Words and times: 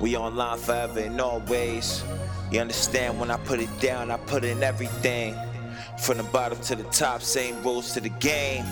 We 0.00 0.16
online 0.16 0.58
forever 0.58 1.00
and 1.00 1.20
always. 1.20 2.04
You 2.50 2.60
understand 2.60 3.18
when 3.18 3.30
I 3.30 3.38
put 3.38 3.60
it 3.60 3.80
down, 3.80 4.10
I 4.10 4.16
put 4.18 4.44
in 4.44 4.62
everything. 4.62 5.34
From 5.98 6.18
the 6.18 6.22
bottom 6.24 6.58
to 6.62 6.76
the 6.76 6.84
top, 6.84 7.22
same 7.22 7.62
rules 7.62 7.92
to 7.94 8.00
the 8.00 8.10
game. 8.10 8.64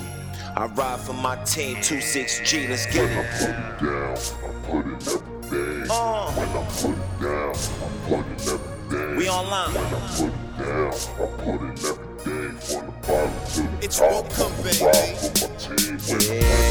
I 0.56 0.66
ride 0.66 1.00
for 1.00 1.14
my 1.14 1.36
team, 1.44 1.76
26G, 1.78 2.68
let's 2.68 2.86
get 2.86 3.08
When 3.08 3.18
I 3.18 3.20
it. 3.20 3.30
put 3.40 3.48
it 3.50 3.90
down, 3.90 4.16
I 4.44 4.52
put 4.66 4.84
in 4.86 4.94
everything. 4.94 5.90
Uh. 5.90 6.30
When 6.32 6.48
I 6.48 6.66
put 6.68 6.90
it 6.90 7.20
down, 7.20 7.54
I 7.54 7.88
put 8.08 8.26
in 8.26 8.32
everything. 8.32 9.16
We 9.16 9.28
online. 9.28 9.74
When 9.74 9.84
I 9.84 9.88
put 10.16 10.28
it 10.28 10.58
down, 10.58 10.92
I 10.92 11.26
put 11.42 11.60
in 11.60 11.70
everything. 11.70 12.56
From 12.58 12.86
the 12.86 12.92
bottom 13.06 13.32
to 13.54 13.62
the 13.62 13.84
It's 13.84 13.98
top, 13.98 14.10
welcome, 14.10 14.52
I 14.52 14.64
ride 14.84 15.18
for 15.18 15.48
my 15.48 15.56
team. 15.56 15.98
I 15.98 16.34
Yeah. 16.34 16.63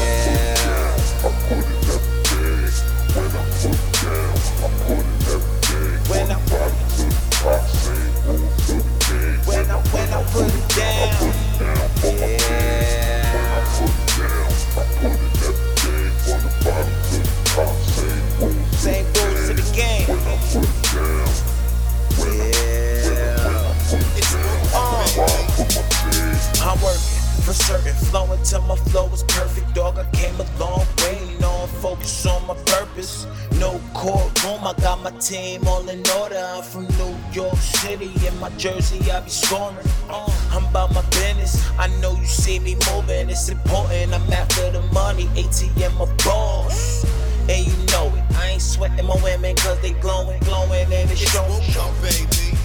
Working 26.84 27.24
for 27.44 27.52
certain, 27.52 27.94
flowing 28.08 28.42
till 28.42 28.62
my 28.62 28.76
flow 28.76 29.08
is 29.12 29.22
perfect. 29.24 29.74
Dog, 29.74 29.98
I 29.98 30.04
came 30.16 30.34
a 30.38 30.46
long 30.58 30.86
way, 31.02 31.18
no 31.40 31.66
focus 31.80 32.26
on 32.26 32.46
my 32.46 32.54
purpose. 32.66 33.26
No 33.58 33.80
courtroom, 33.94 34.60
I 34.64 34.74
got 34.80 35.02
my 35.02 35.10
team 35.18 35.66
all 35.66 35.88
in 35.88 36.02
order. 36.20 36.36
I'm 36.36 36.62
from 36.62 36.86
New 36.98 37.16
York 37.32 37.56
City, 37.56 38.10
in 38.26 38.38
my 38.38 38.50
jersey, 38.50 39.10
I 39.10 39.20
be 39.20 39.30
scoring. 39.30 39.76
Uh, 40.08 40.30
I'm 40.52 40.64
about 40.66 40.92
my 40.94 41.02
business, 41.10 41.62
I 41.78 41.88
know 42.00 42.14
you 42.16 42.26
see 42.26 42.58
me 42.58 42.76
moving, 42.92 43.30
it's 43.30 43.48
important. 43.48 44.12
I'm 44.14 44.32
after 44.32 44.70
the 44.70 44.82
money, 44.92 45.24
ATM, 45.34 45.98
my 45.98 46.06
boss. 46.24 47.04
And 47.48 47.66
you 47.66 47.76
know 47.92 48.06
it, 48.16 48.36
I 48.36 48.50
ain't 48.52 48.62
sweating 48.62 49.06
my 49.06 49.16
women 49.22 49.56
cause 49.56 49.80
they 49.80 49.92
glowing, 49.92 50.40
glowing, 50.40 50.92
and 50.92 51.10
it's 51.10 51.20
showing. 51.30 51.50
welcome, 51.50 51.94
baby. 52.02 52.63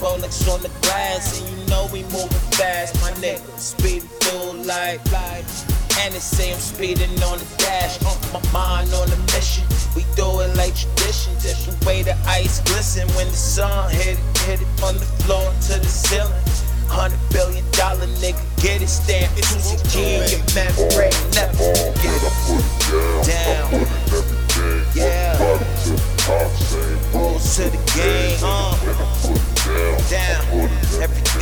Rolex 0.00 0.48
on 0.52 0.60
the 0.62 0.70
glass. 0.82 1.40
And 1.40 1.58
you 1.58 1.66
know 1.68 1.88
we 1.92 2.02
moving 2.04 2.42
fast. 2.56 2.94
My 3.00 3.10
nigga 3.22 3.40
speeding 3.58 4.08
through 4.20 4.62
like, 4.64 5.00
like. 5.12 5.44
And 6.00 6.14
it 6.14 6.20
say 6.20 6.52
I'm 6.52 6.58
speeding 6.58 7.10
on 7.24 7.38
the 7.38 7.48
dash. 7.58 7.98
Uh, 8.04 8.16
my 8.32 8.52
mind 8.52 8.92
on 8.94 9.08
a 9.10 9.18
mission. 9.32 9.64
We 9.96 10.04
do 10.14 10.40
it 10.40 10.54
like 10.56 10.76
tradition. 10.76 11.32
Just 11.40 11.66
the 11.66 11.86
way 11.86 12.02
the 12.02 12.16
ice 12.26 12.60
glisten 12.68 13.08
when 13.16 13.26
the 13.28 13.36
sun 13.36 13.90
hit 13.90 14.18
it, 14.18 14.38
hit 14.44 14.60
it 14.60 14.68
from 14.76 14.94
the 14.98 15.08
floor 15.24 15.52
to 15.68 15.80
the 15.80 15.88
ceiling. 15.88 16.32
Hundred 16.88 17.18
billion 17.32 17.64
dollar 17.72 18.06
nigga, 18.22 18.38
get 18.62 18.80
it 18.82 18.88
stamped. 18.88 19.34
26G 19.36 19.96
in 19.98 20.30
your 20.30 20.44
memory, 20.54 21.10
never 21.34 21.56
forget 21.56 22.22
it. 22.22 22.34
down, 22.86 23.70
Down. 23.70 23.74
I 23.74 23.98
put 24.06 24.24
in 24.24 24.36
everything. 24.54 25.02
Yeah. 25.02 25.36
From 25.36 25.58
the 25.58 25.66
bottom 25.66 25.76
to 25.82 25.90
the 25.90 26.14
top, 26.16 26.52
same 26.56 27.20
Rules 27.20 27.56
to 27.56 27.62
the 27.64 27.80
game, 27.96 28.38
uh. 28.42 29.25
Down, 30.08 30.44
Down. 30.50 31.35